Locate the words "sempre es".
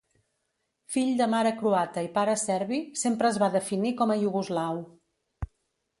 3.05-3.37